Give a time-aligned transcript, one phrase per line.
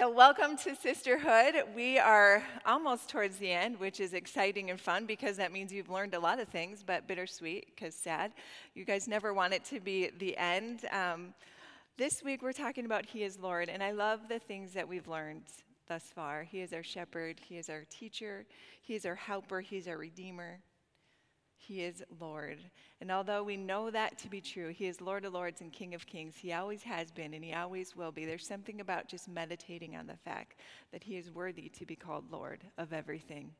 [0.00, 1.62] So, welcome to Sisterhood.
[1.76, 5.90] We are almost towards the end, which is exciting and fun because that means you've
[5.90, 8.32] learned a lot of things, but bittersweet because sad.
[8.72, 10.86] You guys never want it to be the end.
[10.90, 11.34] Um,
[11.98, 15.06] this week, we're talking about He is Lord, and I love the things that we've
[15.06, 15.42] learned
[15.86, 16.44] thus far.
[16.44, 18.46] He is our shepherd, He is our teacher,
[18.80, 20.60] He is our helper, He's our redeemer.
[21.62, 22.58] He is Lord.
[23.02, 25.94] And although we know that to be true, He is Lord of Lords and King
[25.94, 26.34] of Kings.
[26.36, 28.24] He always has been and He always will be.
[28.24, 30.56] There's something about just meditating on the fact
[30.90, 33.52] that He is worthy to be called Lord of everything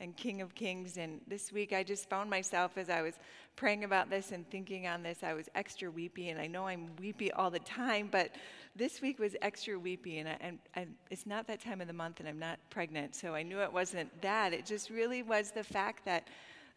[0.00, 0.96] and King of Kings.
[0.96, 3.14] And this week I just found myself as I was
[3.54, 6.30] praying about this and thinking on this, I was extra weepy.
[6.30, 8.30] And I know I'm weepy all the time, but
[8.74, 10.18] this week was extra weepy.
[10.18, 13.14] And, I, and, and it's not that time of the month and I'm not pregnant,
[13.14, 14.54] so I knew it wasn't that.
[14.54, 16.26] It just really was the fact that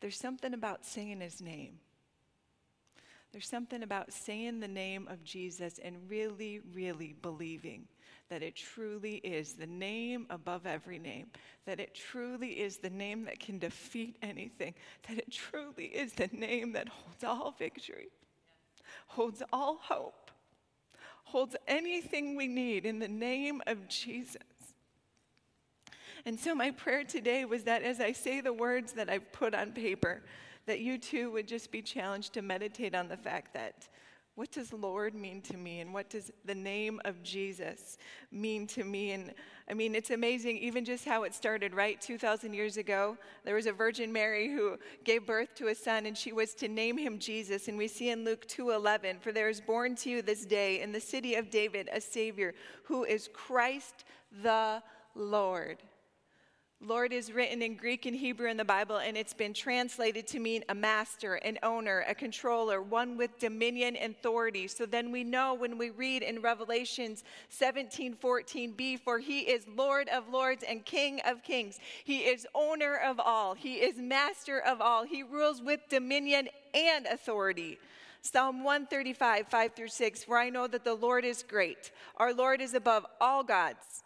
[0.02, 1.80] there's something about saying his name.
[3.32, 7.88] There's something about saying the name of Jesus and really, really believing
[8.30, 11.28] that it truly is the name above every name,
[11.66, 14.74] that it truly is the name that can defeat anything,
[15.08, 18.08] that it truly is the name that holds all victory,
[19.08, 20.32] holds all hope,
[21.26, 24.38] holds anything we need in the name of Jesus.
[26.26, 29.54] And so, my prayer today was that as I say the words that I've put
[29.54, 30.24] on paper,
[30.66, 33.88] that you too would just be challenged to meditate on the fact that
[34.36, 35.80] what does Lord mean to me?
[35.80, 37.98] And what does the name of Jesus
[38.32, 39.12] mean to me?
[39.12, 39.34] And
[39.70, 42.02] I mean, it's amazing, even just how it started, right?
[42.02, 46.18] 2,000 years ago, there was a Virgin Mary who gave birth to a son, and
[46.18, 47.70] she was to name him Jesus.
[47.70, 50.92] And we see in Luke 2:11, "For there is born to you this day in
[50.92, 52.54] the city of David a Savior,
[52.84, 55.82] who is Christ the Lord."
[56.82, 60.40] Lord is written in Greek and Hebrew in the Bible, and it's been translated to
[60.40, 64.68] mean a master, an owner, a controller, one with dominion and authority.
[64.68, 70.10] So then we know when we read in Revelations 17 14b, for he is Lord
[70.10, 71.80] of lords and King of kings.
[72.04, 77.06] He is owner of all, he is master of all, he rules with dominion and
[77.08, 77.80] authority.
[78.22, 81.92] Psalm 135, 5 through 6, for I know that the Lord is great.
[82.18, 84.04] Our Lord is above all gods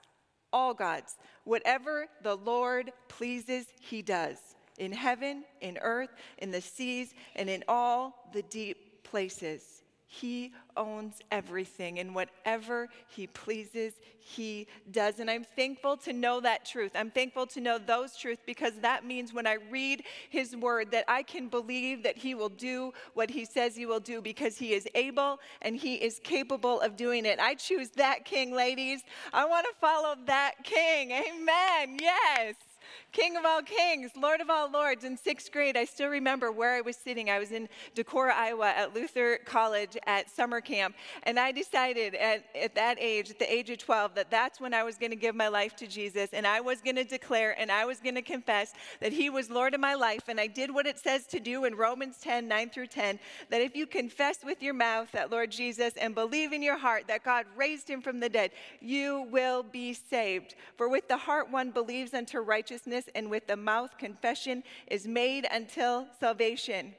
[0.52, 1.18] all gods.
[1.44, 4.38] Whatever the Lord pleases, he does
[4.78, 9.84] in heaven, in earth, in the seas, and in all the deep places.
[10.12, 15.20] He owns everything, and whatever He pleases, He does.
[15.20, 16.94] And I'm thankful to know that truth.
[16.96, 21.06] I'm thankful to know those truths because that means when I read His word that
[21.08, 24.74] I can believe that He will do what He says He will do because He
[24.74, 27.40] is able and He is capable of doing it.
[27.40, 29.04] I choose that King, ladies.
[29.32, 31.12] I want to follow that King.
[31.12, 32.00] Amen.
[32.02, 32.69] Yes.
[33.12, 35.04] King of all kings, Lord of all lords.
[35.04, 37.30] In sixth grade, I still remember where I was sitting.
[37.30, 40.96] I was in Decorah, Iowa at Luther College at summer camp.
[41.24, 44.74] And I decided at, at that age, at the age of 12, that that's when
[44.74, 46.30] I was going to give my life to Jesus.
[46.34, 49.50] And I was going to declare and I was going to confess that He was
[49.50, 50.24] Lord of my life.
[50.28, 53.20] And I did what it says to do in Romans 10 9 through 10
[53.50, 57.06] that if you confess with your mouth that Lord Jesus and believe in your heart
[57.08, 58.52] that God raised Him from the dead,
[58.82, 60.56] you will be saved.
[60.78, 62.79] For with the heart one believes unto righteousness
[63.16, 66.94] and with the mouth confession is made until salvation.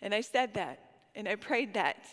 [0.00, 0.78] And I said that,
[1.14, 2.04] and I prayed that.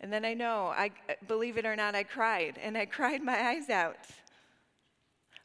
[0.00, 0.90] And then I know, I
[1.28, 3.96] believe it or not, I cried, and I cried my eyes out.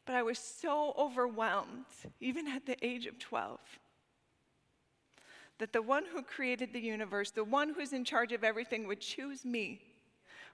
[0.06, 1.86] But I was so overwhelmed,
[2.19, 3.59] even at the age of 12,
[5.59, 9.02] that the one who created the universe, the one who's in charge of everything, would
[9.02, 9.81] choose me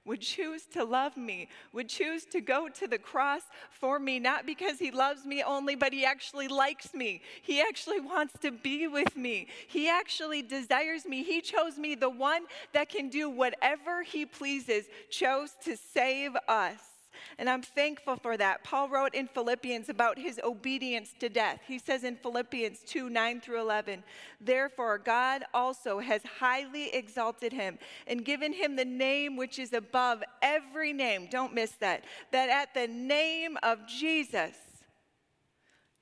[0.05, 4.45] would choose to love me, would choose to go to the cross for me, not
[4.45, 7.21] because he loves me only, but he actually likes me.
[7.41, 9.47] He actually wants to be with me.
[9.67, 11.23] He actually desires me.
[11.23, 12.43] He chose me, the one
[12.73, 16.92] that can do whatever he pleases, chose to save us.
[17.37, 18.63] And I'm thankful for that.
[18.63, 21.61] Paul wrote in Philippians about his obedience to death.
[21.67, 24.03] He says in Philippians 2 9 through 11,
[24.41, 30.23] Therefore, God also has highly exalted him and given him the name which is above
[30.41, 31.27] every name.
[31.29, 32.03] Don't miss that.
[32.31, 34.55] That at the name of Jesus,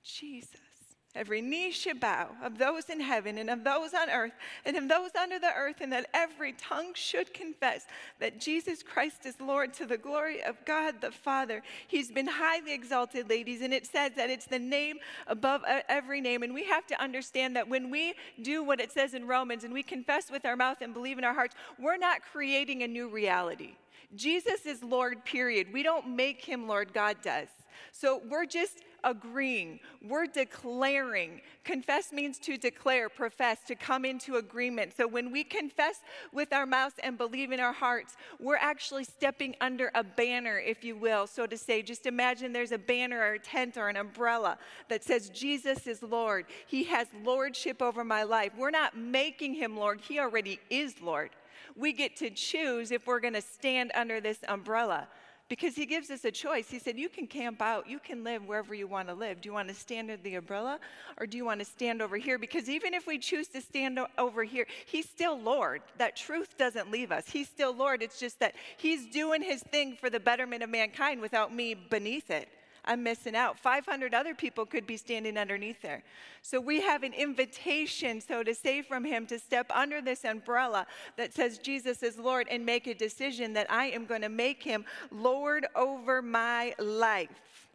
[0.04, 0.71] Jesus
[1.14, 4.32] Every knee should bow of those in heaven and of those on earth
[4.66, 7.86] and of those under the earth, and that every tongue should confess
[8.20, 11.64] that Jesus Christ is Lord to the glory of God the Father.
[11.88, 14.98] He's been highly exalted, ladies, and it says that it's the name
[15.28, 16.44] above every name.
[16.44, 19.74] And we have to understand that when we do what it says in Romans and
[19.74, 23.10] we confess with our mouth and believe in our hearts, we're not creating a new
[23.10, 23.76] reality.
[24.16, 25.74] Jesus is Lord, period.
[25.74, 27.48] We don't make him Lord, God does.
[27.92, 31.42] So we're just agreeing, we're declaring.
[31.64, 34.94] Confess means to declare, profess, to come into agreement.
[34.96, 36.02] So when we confess
[36.34, 40.84] with our mouths and believe in our hearts, we're actually stepping under a banner, if
[40.84, 41.82] you will, so to say.
[41.82, 44.58] Just imagine there's a banner or a tent or an umbrella
[44.90, 46.46] that says, Jesus is Lord.
[46.68, 48.52] He has lordship over my life.
[48.58, 51.32] We're not making him Lord, he already is Lord.
[51.76, 55.08] We get to choose if we're going to stand under this umbrella
[55.52, 56.70] because he gives us a choice.
[56.70, 59.42] He said, You can camp out, you can live wherever you want to live.
[59.42, 60.80] Do you want to stand under the umbrella
[61.20, 62.38] or do you want to stand over here?
[62.38, 65.82] Because even if we choose to stand over here, he's still Lord.
[65.98, 67.30] That truth doesn't leave us.
[67.30, 68.02] He's still Lord.
[68.02, 72.32] It's just that he's doing his thing for the betterment of mankind without me beneath
[72.32, 72.48] it.
[72.84, 73.58] I'm missing out.
[73.60, 76.04] 500 other people could be standing underneath there.
[76.42, 80.88] So we have an invitation, so to say, from Him to step under this umbrella
[81.16, 84.64] that says Jesus is Lord and make a decision that I am going to make
[84.64, 87.70] Him Lord over my life.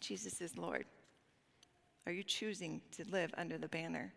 [0.00, 0.84] Jesus is Lord.
[2.06, 4.12] Are you choosing to live under the banner?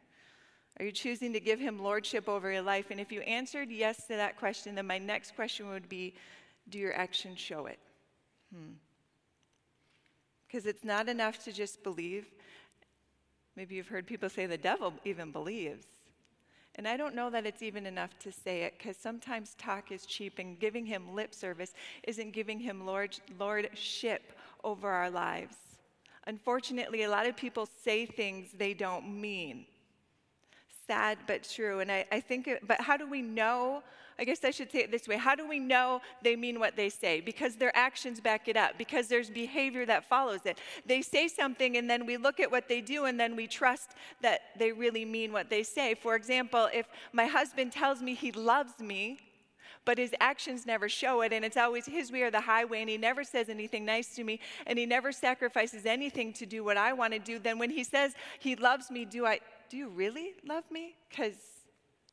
[0.79, 2.89] Are you choosing to give him lordship over your life?
[2.89, 6.15] And if you answered yes to that question, then my next question would be
[6.69, 7.77] Do your actions show it?
[8.51, 8.71] Hmm
[10.53, 12.27] because it's not enough to just believe.
[13.55, 15.87] Maybe you've heard people say the devil even believes.
[16.75, 20.05] And I don't know that it's even enough to say it because sometimes talk is
[20.05, 21.73] cheap and giving him lip service
[22.03, 25.55] isn't giving him lord, lordship over our lives.
[26.27, 29.65] Unfortunately, a lot of people say things they don't mean.
[30.87, 31.79] Sad but true.
[31.79, 33.83] And I, I think, it, but how do we know
[34.19, 36.75] I guess I should say it this way How do we know they mean what
[36.75, 37.21] they say?
[37.21, 40.59] Because their actions back it up, because there's behavior that follows it.
[40.85, 43.91] They say something, and then we look at what they do, and then we trust
[44.21, 45.95] that they really mean what they say.
[45.95, 49.19] For example, if my husband tells me he loves me,
[49.85, 51.33] but his actions never show it.
[51.33, 54.23] And it's always his way or the highway, and he never says anything nice to
[54.23, 57.39] me, and he never sacrifices anything to do what I want to do.
[57.39, 59.39] Then when he says he loves me, do I?
[59.73, 60.93] Do you really love me?
[61.09, 61.33] Because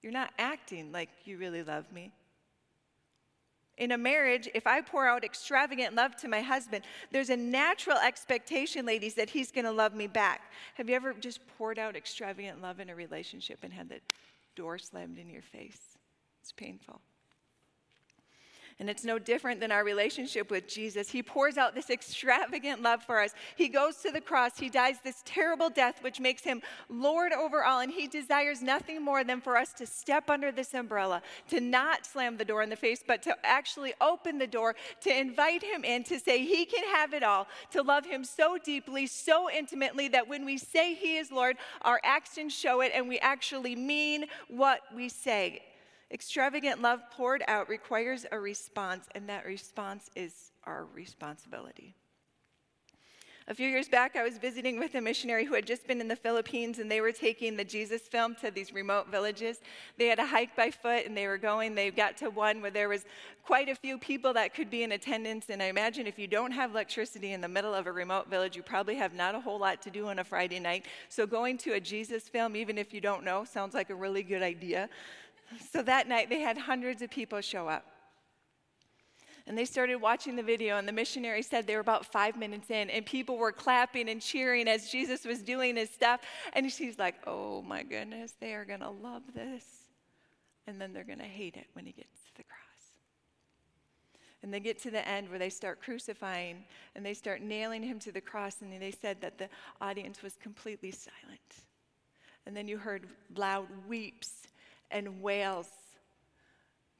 [0.00, 2.10] you're not acting like you really love me.
[3.76, 7.98] In a marriage, if I pour out extravagant love to my husband, there's a natural
[7.98, 10.40] expectation, ladies, that he's going to love me back.
[10.76, 14.00] Have you ever just poured out extravagant love in a relationship and had the
[14.56, 15.98] door slammed in your face?
[16.40, 17.02] It's painful.
[18.80, 21.10] And it's no different than our relationship with Jesus.
[21.10, 23.34] He pours out this extravagant love for us.
[23.54, 24.58] He goes to the cross.
[24.58, 27.80] He dies this terrible death, which makes him Lord over all.
[27.80, 32.06] And he desires nothing more than for us to step under this umbrella, to not
[32.06, 35.84] slam the door in the face, but to actually open the door, to invite him
[35.84, 40.08] in, to say he can have it all, to love him so deeply, so intimately
[40.08, 44.24] that when we say he is Lord, our actions show it and we actually mean
[44.48, 45.60] what we say.
[46.12, 51.94] Extravagant love poured out requires a response, and that response is our responsibility.
[53.50, 56.06] A few years back, I was visiting with a missionary who had just been in
[56.06, 59.60] the Philippines, and they were taking the Jesus film to these remote villages.
[59.98, 61.74] They had a hike by foot, and they were going.
[61.74, 63.04] They got to one where there was
[63.44, 65.46] quite a few people that could be in attendance.
[65.48, 68.54] And I imagine if you don't have electricity in the middle of a remote village,
[68.54, 70.86] you probably have not a whole lot to do on a Friday night.
[71.08, 74.22] So going to a Jesus film, even if you don't know, sounds like a really
[74.22, 74.88] good idea.
[75.72, 77.84] So that night, they had hundreds of people show up.
[79.46, 82.70] And they started watching the video, and the missionary said they were about five minutes
[82.70, 86.20] in, and people were clapping and cheering as Jesus was doing his stuff.
[86.52, 89.64] And she's like, oh my goodness, they are going to love this.
[90.66, 92.60] And then they're going to hate it when he gets to the cross.
[94.42, 96.64] And they get to the end where they start crucifying
[96.94, 99.48] and they start nailing him to the cross, and they said that the
[99.80, 101.40] audience was completely silent.
[102.46, 104.46] And then you heard loud weeps
[104.90, 105.79] and wails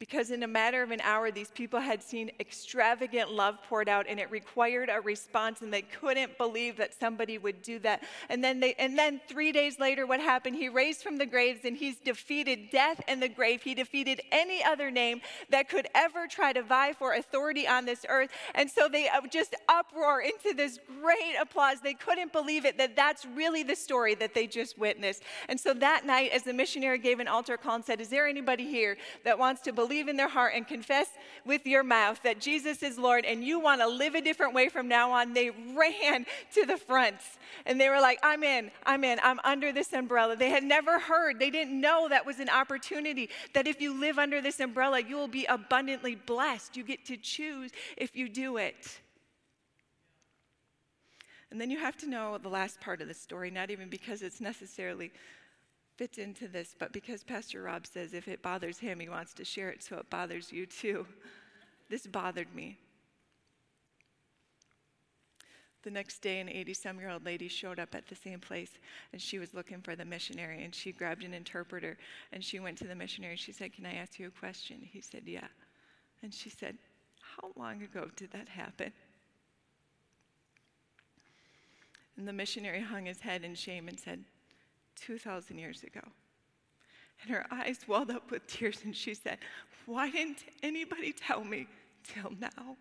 [0.01, 4.07] because in a matter of an hour, these people had seen extravagant love poured out,
[4.09, 8.03] and it required a response, and they couldn't believe that somebody would do that.
[8.31, 10.57] And then, they, and then three days later, what happened?
[10.57, 13.61] He raised from the graves, and he's defeated death and the grave.
[13.63, 18.07] He defeated any other name that could ever try to vie for authority on this
[18.09, 18.31] earth.
[18.55, 21.83] And so they uh, just uproar into this great applause.
[21.83, 25.25] They couldn't believe it that that's really the story that they just witnessed.
[25.51, 28.27] And so that night, as the missionary gave an altar call and said, "Is there
[28.27, 31.09] anybody here that wants to believe?" Believe in their heart and confess
[31.45, 34.69] with your mouth that Jesus is Lord and you want to live a different way
[34.69, 37.17] from now on, they ran to the front
[37.67, 40.37] and they were like, I'm in, I'm in, I'm under this umbrella.
[40.37, 44.17] They had never heard, they didn't know that was an opportunity that if you live
[44.17, 46.77] under this umbrella, you will be abundantly blessed.
[46.77, 49.01] You get to choose if you do it.
[51.51, 54.23] And then you have to know the last part of the story, not even because
[54.23, 55.11] it's necessarily
[56.01, 59.45] fits into this, but because Pastor Rob says if it bothers him, he wants to
[59.45, 61.07] share it so it bothers you too.
[61.91, 62.79] This bothered me.
[65.83, 68.71] The next day, an 80 some year old lady showed up at the same place
[69.13, 70.63] and she was looking for the missionary.
[70.63, 71.99] And she grabbed an interpreter
[72.33, 73.35] and she went to the missionary.
[73.35, 74.77] She said, Can I ask you a question?
[74.81, 75.49] He said, Yeah.
[76.23, 76.79] And she said,
[77.37, 78.93] How long ago did that happen?
[82.17, 84.23] And the missionary hung his head in shame and said,
[85.01, 86.01] 2,000 years ago.
[87.23, 89.39] And her eyes welled up with tears, and she said,
[89.87, 91.67] Why didn't anybody tell me
[92.05, 92.77] till now?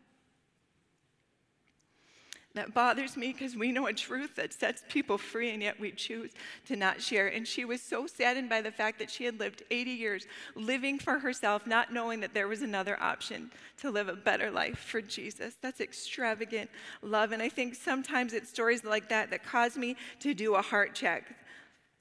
[2.56, 5.92] That bothers me because we know a truth that sets people free, and yet we
[5.92, 6.32] choose
[6.66, 7.28] to not share.
[7.28, 10.98] And she was so saddened by the fact that she had lived 80 years living
[10.98, 15.00] for herself, not knowing that there was another option to live a better life for
[15.00, 15.54] Jesus.
[15.62, 16.72] That's extravagant
[17.04, 17.34] love.
[17.34, 20.96] And I think sometimes it's stories like that that cause me to do a heart
[20.96, 21.36] check.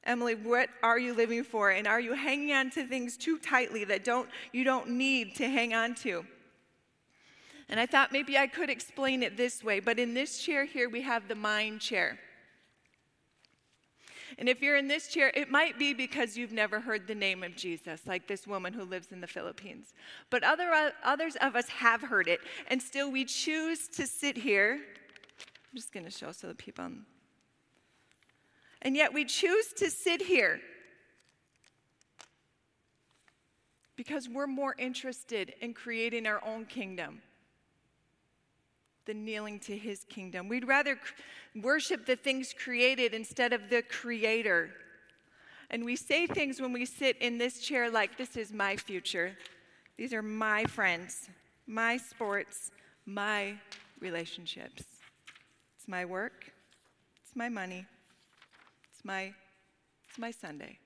[0.05, 1.71] Emily, what are you living for?
[1.71, 5.49] And are you hanging on to things too tightly that don't, you don't need to
[5.49, 6.25] hang on to?
[7.69, 10.89] And I thought maybe I could explain it this way, but in this chair here,
[10.89, 12.19] we have the mind chair.
[14.39, 17.43] And if you're in this chair, it might be because you've never heard the name
[17.43, 19.95] of Jesus, like this woman who lives in the Philippines.
[20.31, 24.75] But other, others of us have heard it, and still we choose to sit here.
[24.75, 26.85] I'm just going to show so the people.
[26.85, 27.05] On,
[28.83, 30.61] and yet we choose to sit here
[33.97, 37.21] because we're more interested in creating our own kingdom
[39.07, 40.49] than kneeling to his kingdom.
[40.49, 40.99] We'd rather
[41.57, 44.71] worship the things created instead of the creator.
[45.71, 49.37] And we say things when we sit in this chair like, This is my future.
[49.97, 51.29] These are my friends,
[51.67, 52.71] my sports,
[53.05, 53.55] my
[53.99, 54.85] relationships.
[55.77, 56.53] It's my work,
[57.25, 57.87] it's my money,
[59.09, 59.33] my,
[60.09, 60.79] it's my Sunday.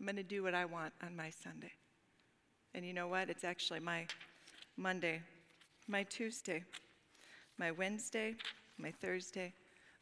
[0.00, 1.72] I'm going to do what I want on my Sunday.
[2.74, 3.30] And you know what?
[3.30, 4.06] It's actually my
[4.76, 5.20] Monday,
[5.86, 6.64] my Tuesday
[7.58, 8.36] my Wednesday,
[8.78, 9.52] my Thursday,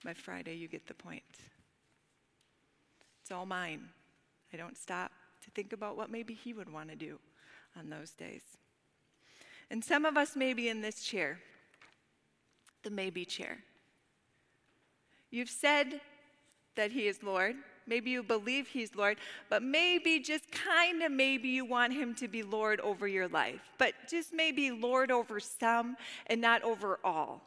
[0.04, 1.22] my Friday, you get the point.
[3.22, 3.88] It's all mine.
[4.52, 5.10] I don't stop
[5.42, 7.18] to think about what maybe he would want to do
[7.76, 8.42] on those days.
[9.70, 11.40] And some of us may be in this chair,
[12.84, 13.58] the maybe chair.
[15.30, 16.00] You've said
[16.76, 17.56] that he is Lord.
[17.86, 19.16] Maybe you believe he's Lord,
[19.48, 23.60] but maybe just kind of maybe you want him to be Lord over your life,
[23.78, 27.42] but just maybe Lord over some and not over all.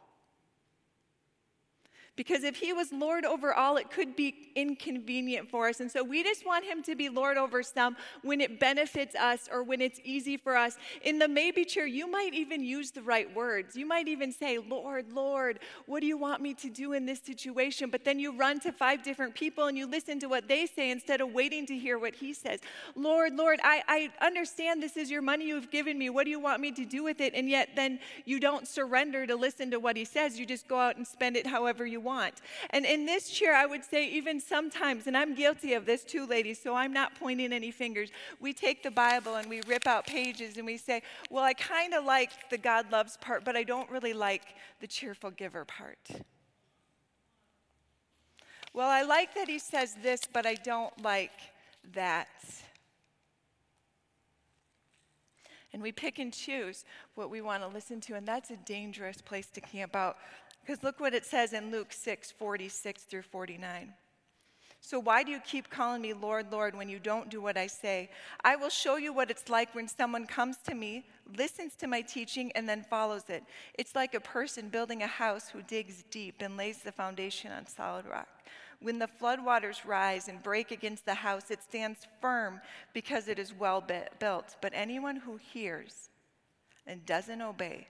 [2.20, 5.80] Because if he was Lord over all, it could be inconvenient for us.
[5.80, 9.48] And so we just want him to be Lord over some when it benefits us
[9.50, 10.76] or when it's easy for us.
[11.00, 13.74] In the maybe chair, you might even use the right words.
[13.74, 17.20] You might even say, Lord, Lord, what do you want me to do in this
[17.20, 17.88] situation?
[17.88, 20.90] But then you run to five different people and you listen to what they say
[20.90, 22.60] instead of waiting to hear what he says.
[22.96, 26.10] Lord, Lord, I, I understand this is your money you've given me.
[26.10, 27.32] What do you want me to do with it?
[27.34, 30.38] And yet then you don't surrender to listen to what he says.
[30.38, 32.34] You just go out and spend it however you want want.
[32.70, 36.26] And in this chair, I would say, even sometimes, and I'm guilty of this too,
[36.26, 38.10] ladies, so I'm not pointing any fingers.
[38.40, 41.94] We take the Bible and we rip out pages and we say, Well, I kind
[41.94, 44.42] of like the God loves part, but I don't really like
[44.80, 46.04] the cheerful giver part.
[48.72, 51.38] Well, I like that he says this, but I don't like
[51.94, 52.28] that.
[55.72, 59.20] And we pick and choose what we want to listen to, and that's a dangerous
[59.20, 60.16] place to camp out
[60.60, 63.92] because look what it says in Luke 6 46 through 49.
[64.82, 67.66] So, why do you keep calling me Lord, Lord, when you don't do what I
[67.66, 68.10] say?
[68.42, 71.04] I will show you what it's like when someone comes to me,
[71.36, 73.44] listens to my teaching, and then follows it.
[73.74, 77.66] It's like a person building a house who digs deep and lays the foundation on
[77.66, 78.28] solid rock.
[78.80, 82.62] When the floodwaters rise and break against the house, it stands firm
[82.94, 83.84] because it is well
[84.18, 84.56] built.
[84.62, 86.08] But anyone who hears
[86.86, 87.88] and doesn't obey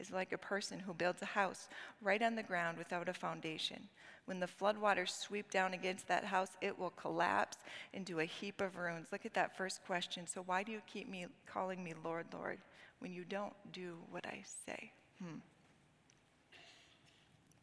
[0.00, 1.68] is like a person who builds a house
[2.00, 3.88] right on the ground without a foundation.
[4.24, 7.58] When the floodwaters sweep down against that house, it will collapse
[7.92, 9.08] into a heap of ruins.
[9.12, 10.26] Look at that first question.
[10.26, 12.58] So, why do you keep me calling me Lord, Lord,
[13.00, 14.92] when you don't do what I say?
[15.22, 15.38] Hmm.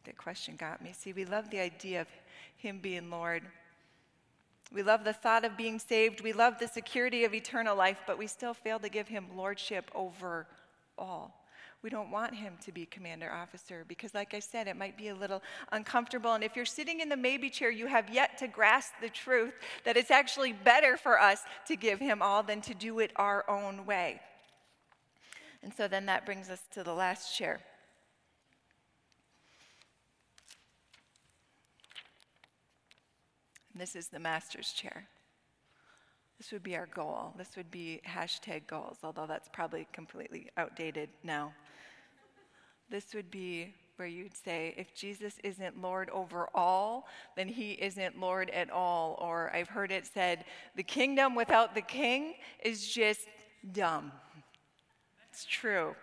[0.03, 0.94] That question got me.
[0.94, 2.08] See, we love the idea of
[2.58, 3.44] Him being Lord.
[4.74, 6.22] We love the thought of being saved.
[6.22, 9.89] We love the security of eternal life, but we still fail to give Him lordship
[9.96, 10.48] over
[10.98, 11.47] all
[11.84, 15.10] we don't want him to be commander officer because, like I said, it might be
[15.10, 16.34] a little uncomfortable.
[16.34, 19.53] And if you're sitting in the maybe chair, you have yet to grasp the truth
[19.86, 23.48] that it's actually better for us to give him all than to do it our
[23.50, 24.19] own way.
[25.62, 27.60] And so then that brings us to the last chair.
[33.74, 35.07] And this is the master's chair.
[36.39, 37.34] This would be our goal.
[37.38, 41.53] This would be hashtag goals, although that's probably completely outdated now.
[42.89, 48.20] This would be where you'd say, if Jesus isn't Lord over all, then he isn't
[48.20, 49.17] Lord at all.
[49.20, 53.22] Or I've heard it said, the kingdom without the king is just
[53.72, 54.12] dumb.
[55.32, 55.96] It's true.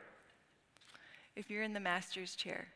[1.36, 2.68] If you're in the master's chair,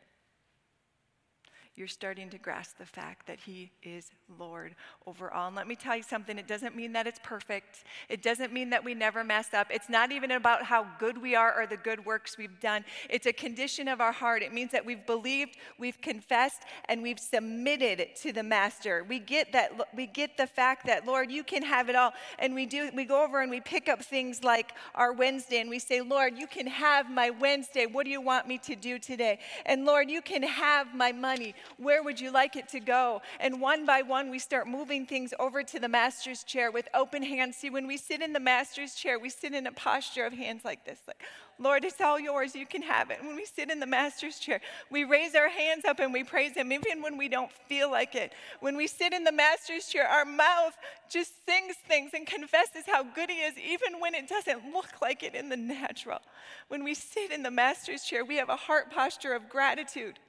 [1.79, 4.75] you're starting to grasp the fact that He is Lord
[5.07, 5.47] over all.
[5.47, 8.71] And let me tell you something it doesn't mean that it's perfect, it doesn't mean
[8.71, 9.69] that we never mess up.
[9.71, 12.85] It's not even about how good we are or the good works we've done.
[13.09, 14.43] It's a condition of our heart.
[14.43, 19.05] It means that we've believed, we've confessed, and we've submitted to the Master.
[19.09, 22.13] We get that, we get the fact that, Lord, you can have it all.
[22.39, 25.71] And we do, we go over and we pick up things like our Wednesday and
[25.71, 27.87] we say, Lord, you can have my Wednesday.
[27.87, 29.39] What do you want me to do today?
[29.65, 31.55] And Lord, you can have my money.
[31.77, 33.23] Where would you like it to go?
[33.41, 37.23] And one by one, we start moving things over to the master's chair with open
[37.23, 37.57] hands.
[37.57, 40.65] See, when we sit in the master's chair, we sit in a posture of hands
[40.65, 41.23] like this, like,
[41.61, 42.55] Lord, it's all yours.
[42.55, 43.19] You can have it.
[43.21, 44.61] When we sit in the master's chair,
[44.91, 48.15] we raise our hands up and we praise him, even when we don't feel like
[48.15, 48.33] it.
[48.61, 50.77] When we sit in the master's chair, our mouth
[51.11, 55.25] just sings things and confesses how good he is, even when it doesn't look like
[55.25, 56.21] it in the natural.
[56.69, 60.21] When we sit in the master's chair, we have a heart posture of gratitude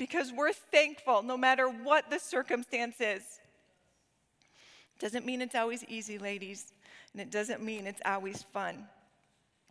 [0.00, 3.22] because we're thankful no matter what the circumstance is.
[4.98, 6.72] Doesn't mean it's always easy, ladies,
[7.12, 8.86] and it doesn't mean it's always fun.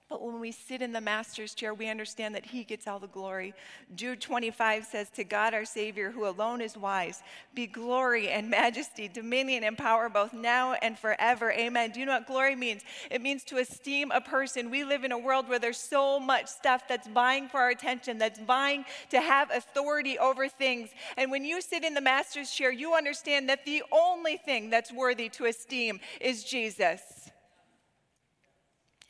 [0.10, 3.06] But when we sit in the master's chair, we understand that he gets all the
[3.06, 3.54] glory.
[3.96, 7.22] Jude 25 says, To God our Savior, who alone is wise,
[7.54, 11.51] be glory and majesty, dominion and power both now and forever.
[11.51, 11.92] Amen.
[11.92, 12.82] Do you know what glory means?
[13.12, 14.72] It means to esteem a person.
[14.72, 18.18] We live in a world where there's so much stuff that's vying for our attention,
[18.18, 20.89] that's vying to have authority over things.
[21.18, 24.92] And when you sit in the master's chair, you understand that the only thing that's
[24.92, 27.28] worthy to esteem is Jesus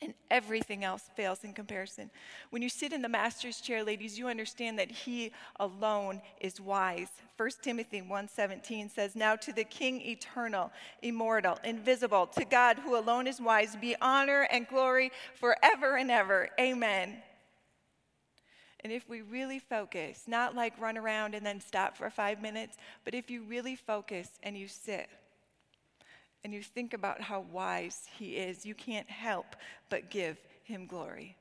[0.02, 2.10] and everything else fails in comparison.
[2.50, 7.10] When you sit in the master's chair, ladies, you understand that he alone is wise.
[7.36, 13.26] 1 Timothy 1:17 says, "Now to the King eternal, immortal, invisible, to God who alone
[13.26, 16.50] is wise, be honor and glory forever and ever.
[16.58, 17.22] Amen."
[18.82, 22.78] And if we really focus, not like run around and then stop for 5 minutes,
[23.04, 25.10] but if you really focus and you sit
[26.44, 29.56] and you think about how wise he is, you can't help
[29.88, 31.36] but give him glory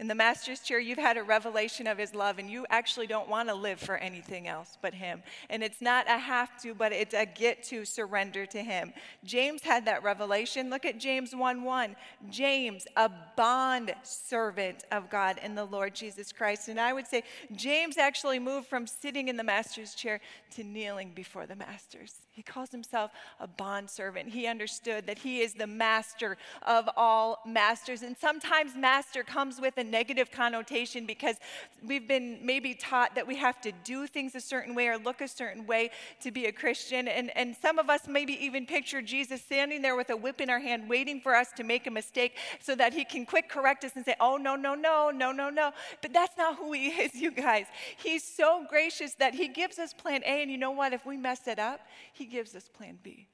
[0.00, 3.28] in the master's chair, you've had a revelation of his love, and you actually don't
[3.28, 5.24] want to live for anything else but him.
[5.50, 8.92] And it's not a have to, but it's a get to surrender to him.
[9.24, 10.70] James had that revelation.
[10.70, 11.96] Look at James 1 1.
[12.30, 16.68] James, a bond servant of God and the Lord Jesus Christ.
[16.68, 17.24] And I would say
[17.56, 20.20] James actually moved from sitting in the master's chair
[20.54, 22.14] to kneeling before the masters.
[22.30, 24.28] He calls himself a bond servant.
[24.28, 28.02] He understood that he is the master of all masters.
[28.02, 31.36] And sometimes master comes with a negative connotation because
[31.84, 35.20] we've been maybe taught that we have to do things a certain way or look
[35.20, 37.08] a certain way to be a Christian.
[37.08, 40.50] And, and some of us maybe even picture Jesus standing there with a whip in
[40.50, 43.84] our hand, waiting for us to make a mistake so that he can quick correct
[43.84, 45.72] us and say, oh, no, no, no, no, no, no.
[46.02, 47.66] But that's not who he is, you guys.
[47.96, 50.42] He's so gracious that he gives us plan A.
[50.42, 50.92] And you know what?
[50.92, 51.80] If we mess it up,
[52.12, 53.28] he gives us plan B.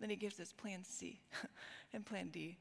[0.00, 1.20] Then he gives us plan C
[1.92, 2.56] and plan D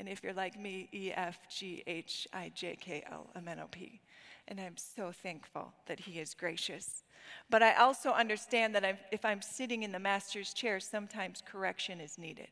[0.00, 3.60] and if you're like me, E F G H I J K L M N
[3.60, 4.00] O P.
[4.48, 7.04] And I'm so thankful that He is gracious.
[7.50, 12.00] But I also understand that I'm, if I'm sitting in the Master's chair, sometimes correction
[12.00, 12.48] is needed.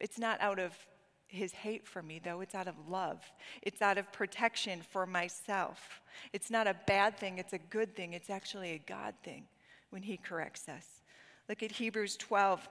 [0.00, 0.72] It's not out of
[1.28, 2.40] his hate for me, though.
[2.40, 3.20] It's out of love.
[3.60, 6.00] It's out of protection for myself.
[6.32, 8.14] It's not a bad thing, it's a good thing.
[8.14, 9.44] It's actually a God thing
[9.90, 10.86] when he corrects us.
[11.48, 12.66] Look at Hebrews 12,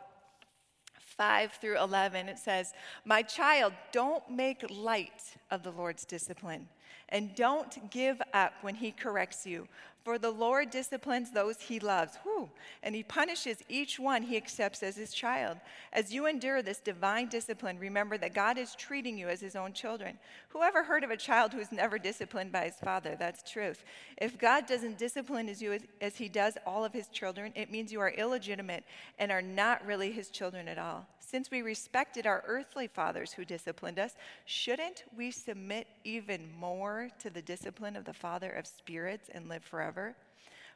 [1.17, 2.73] 5 through 11, it says,
[3.05, 6.67] My child, don't make light of the Lord's discipline,
[7.09, 9.67] and don't give up when he corrects you.
[10.05, 12.51] For the Lord disciplines those he loves, Whew.
[12.83, 15.57] and he punishes each one he accepts as his child.
[15.91, 19.73] As you endure this divine discipline, remember that God is treating you as his own
[19.73, 20.19] children.
[20.49, 23.15] Whoever heard of a child who is never disciplined by his father?
[23.17, 23.83] That's truth.
[24.17, 27.71] If God doesn't discipline as you as, as he does all of his children, it
[27.71, 28.83] means you are illegitimate
[29.17, 31.07] and are not really his children at all.
[31.25, 37.31] Since we respected our earthly fathers who disciplined us, shouldn't we submit even more to
[37.31, 40.15] the discipline of the Father of spirits and live forever?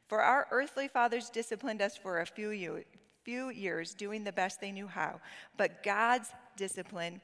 [0.08, 2.84] For our earthly fathers disciplined us for a few, year,
[3.24, 5.22] few years, doing the best they knew how.
[5.56, 7.22] But God's discipline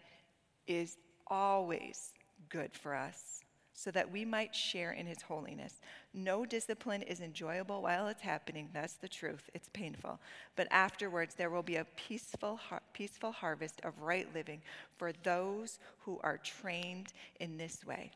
[0.67, 2.13] is always
[2.49, 3.44] good for us
[3.75, 5.81] so that we might share in his holiness.
[6.13, 8.69] No discipline is enjoyable while it's happening.
[8.73, 9.49] That's the truth.
[9.53, 10.19] It's painful.
[10.55, 12.59] But afterwards, there will be a peaceful,
[12.93, 14.61] peaceful harvest of right living
[14.97, 17.11] for those who are trained
[17.41, 18.11] in this way.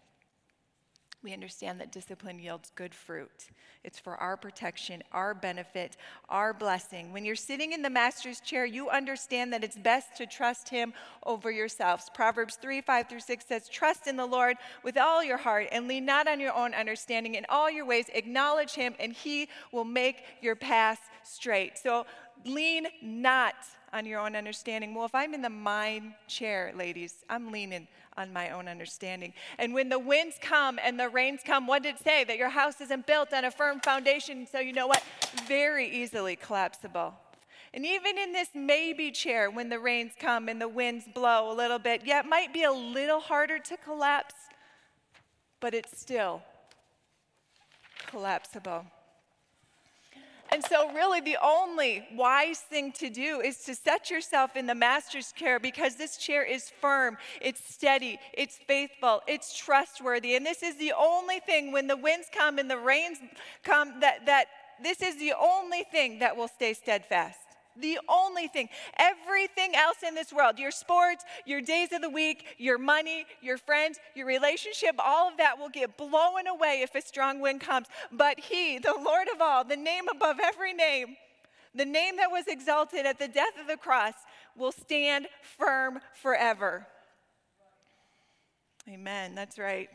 [1.21, 3.49] We understand that discipline yields good fruit.
[3.83, 5.97] It's for our protection, our benefit,
[6.29, 7.11] our blessing.
[7.11, 10.93] When you're sitting in the master's chair, you understand that it's best to trust him
[11.25, 12.09] over yourselves.
[12.13, 15.87] Proverbs 3 5 through 6 says, Trust in the Lord with all your heart and
[15.87, 17.35] lean not on your own understanding.
[17.35, 21.77] In all your ways, acknowledge him, and he will make your path straight.
[21.77, 22.05] So
[22.45, 23.55] lean not
[23.93, 24.93] on your own understanding.
[24.93, 29.33] Well, if I'm in the mind chair, ladies, I'm leaning on my own understanding.
[29.57, 32.23] And when the winds come and the rains come, what did it say?
[32.23, 34.47] That your house isn't built on a firm foundation.
[34.51, 35.03] So, you know what?
[35.47, 37.13] Very easily collapsible.
[37.73, 41.53] And even in this maybe chair, when the rains come and the winds blow a
[41.53, 44.33] little bit, yeah, it might be a little harder to collapse,
[45.59, 46.41] but it's still
[48.07, 48.85] collapsible.
[50.51, 54.75] And so, really, the only wise thing to do is to set yourself in the
[54.75, 60.35] master's care because this chair is firm, it's steady, it's faithful, it's trustworthy.
[60.35, 63.19] And this is the only thing when the winds come and the rains
[63.63, 64.45] come that, that
[64.81, 67.48] this is the only thing that will stay steadfast
[67.81, 68.69] the only thing.
[68.97, 73.57] Everything else in this world, your sports, your days of the week, your money, your
[73.57, 77.87] friends, your relationship, all of that will get blown away if a strong wind comes.
[78.11, 81.15] But He, the Lord of all, the name above every name,
[81.75, 84.13] the name that was exalted at the death of the cross,
[84.55, 86.87] will stand firm forever.
[88.87, 89.35] Amen.
[89.35, 89.89] That's right.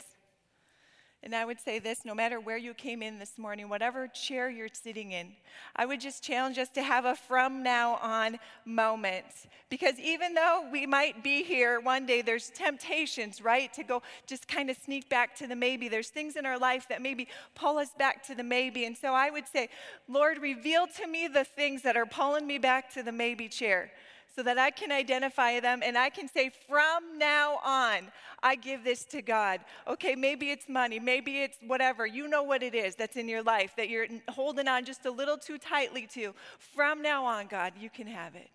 [1.25, 4.51] And I would say this no matter where you came in this morning, whatever chair
[4.51, 5.33] you're sitting in,
[5.75, 9.25] I would just challenge us to have a from now on moment.
[9.71, 13.73] Because even though we might be here one day, there's temptations, right?
[13.73, 15.89] To go just kind of sneak back to the maybe.
[15.89, 18.85] There's things in our life that maybe pull us back to the maybe.
[18.85, 19.71] And so I would say,
[20.07, 23.91] Lord, reveal to me the things that are pulling me back to the maybe chair
[24.35, 28.11] so that I can identify them and I can say, from now on,
[28.43, 29.61] I give this to God.
[29.87, 32.07] Okay, maybe it's money, maybe it's whatever.
[32.07, 35.11] You know what it is that's in your life that you're holding on just a
[35.11, 36.35] little too tightly to.
[36.59, 38.51] From now on, God, you can have it.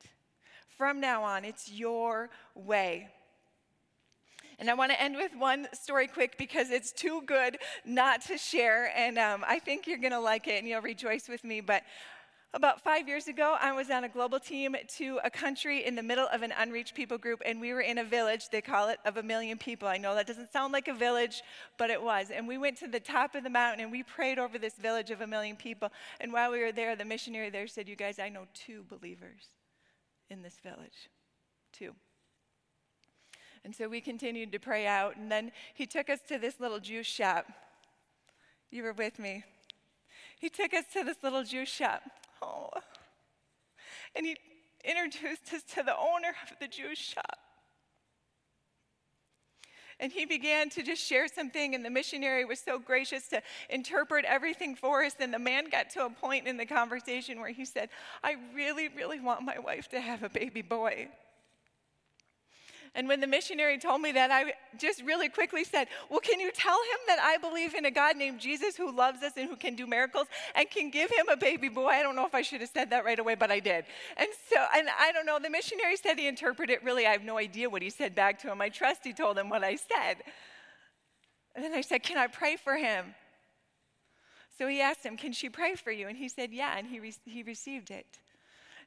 [0.78, 3.10] From now on, it's your way.
[4.60, 8.38] And I want to end with one story quick because it's too good not to
[8.38, 8.92] share.
[8.96, 11.62] And um, I think you're going to like it and you'll rejoice with me.
[11.62, 11.84] But
[12.54, 16.02] about five years ago, I was on a global team to a country in the
[16.02, 19.00] middle of an unreached people group, and we were in a village, they call it,
[19.06, 19.88] of a million people.
[19.88, 21.44] I know that doesn't sound like a village,
[21.78, 22.32] but it was.
[22.32, 25.12] And we went to the top of the mountain and we prayed over this village
[25.12, 25.90] of a million people.
[26.20, 29.44] And while we were there, the missionary there said, You guys, I know two believers
[30.30, 31.10] in this village.
[31.72, 31.94] Two.
[33.64, 36.80] And so we continued to pray out, and then he took us to this little
[36.80, 37.46] juice shop.
[38.72, 39.44] You were with me.
[40.40, 42.02] He took us to this little juice shop.
[42.42, 42.70] Oh.
[44.16, 44.38] And he
[44.84, 47.38] introduced us to the owner of the juice shop.
[50.00, 54.24] And he began to just share something, and the missionary was so gracious to interpret
[54.24, 55.14] everything for us.
[55.20, 57.90] And the man got to a point in the conversation where he said,
[58.24, 61.10] I really, really want my wife to have a baby boy.
[63.00, 66.52] And when the missionary told me that, I just really quickly said, Well, can you
[66.52, 69.56] tell him that I believe in a God named Jesus who loves us and who
[69.56, 71.88] can do miracles and can give him a baby boy?
[71.88, 73.86] I don't know if I should have said that right away, but I did.
[74.18, 77.08] And so, and I don't know, the missionary said he interpreted it really.
[77.08, 78.60] I have no idea what he said back to him.
[78.60, 80.16] I trust he told him what I said.
[81.56, 83.16] And then I said, Can I pray for him?
[84.58, 86.10] So he asked him, Can she pray for you?
[86.10, 88.20] And he said, Yeah, and he, re- he received it.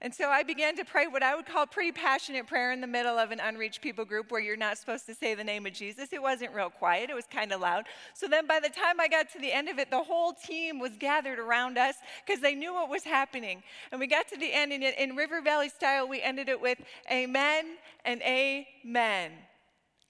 [0.04, 2.88] And so I began to pray what I would call pretty passionate prayer in the
[2.88, 5.74] middle of an unreached people group where you're not supposed to say the name of
[5.74, 6.12] Jesus.
[6.12, 7.84] It wasn't real quiet, it was kind of loud.
[8.12, 10.80] So then by the time I got to the end of it, the whole team
[10.80, 11.94] was gathered around us
[12.26, 13.62] because they knew what was happening.
[13.92, 16.78] And we got to the end, and in River Valley style, we ended it with
[17.08, 19.30] Amen and Amen.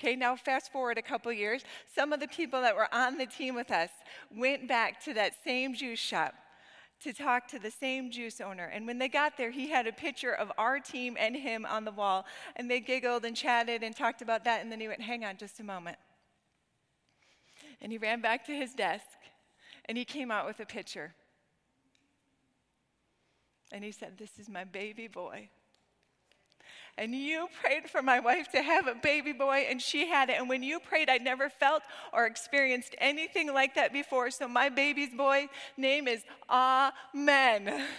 [0.01, 1.65] Okay, now fast forward a couple years.
[1.95, 3.91] Some of the people that were on the team with us
[4.35, 6.35] went back to that same juice shop
[7.03, 8.65] to talk to the same juice owner.
[8.65, 11.85] And when they got there, he had a picture of our team and him on
[11.85, 12.27] the wall.
[12.57, 14.63] And they giggled and chatted and talked about that.
[14.63, 15.99] And then he went, Hang on just a moment.
[17.81, 19.05] And he ran back to his desk
[19.87, 21.15] and he came out with a picture.
[23.73, 25.49] And he said, This is my baby boy
[26.99, 30.37] and you prayed for my wife to have a baby boy, and she had it.
[30.39, 34.31] And when you prayed, I never felt or experienced anything like that before.
[34.31, 37.87] So my baby's boy name is Amen.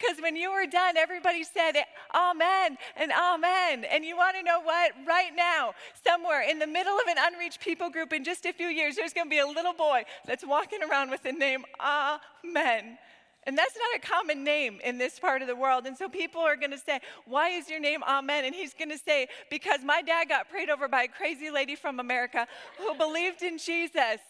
[0.00, 1.72] Because when you were done, everybody said
[2.14, 3.84] amen and amen.
[3.84, 4.92] And you want to know what?
[5.06, 5.74] Right now,
[6.06, 9.12] somewhere in the middle of an unreached people group in just a few years, there's
[9.12, 12.96] going to be a little boy that's walking around with the name Amen.
[13.44, 15.86] And that's not a common name in this part of the world.
[15.86, 18.44] And so people are going to say, Why is your name Amen?
[18.44, 21.74] And he's going to say, Because my dad got prayed over by a crazy lady
[21.74, 22.46] from America
[22.78, 24.20] who believed in Jesus.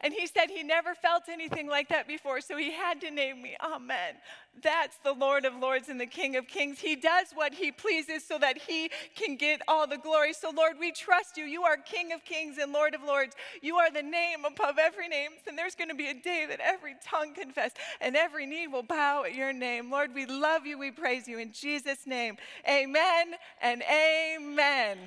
[0.00, 3.42] And he said he never felt anything like that before, so he had to name
[3.42, 4.14] me Amen.
[4.62, 6.78] That's the Lord of Lords and the King of Kings.
[6.78, 10.32] He does what he pleases so that he can get all the glory.
[10.32, 11.44] So, Lord, we trust you.
[11.44, 13.34] You are King of Kings and Lord of Lords.
[13.60, 15.32] You are the name above every name.
[15.46, 18.82] And there's going to be a day that every tongue confess and every knee will
[18.82, 19.90] bow at your name.
[19.90, 20.78] Lord, we love you.
[20.78, 22.36] We praise you in Jesus' name.
[22.66, 24.98] Amen and amen.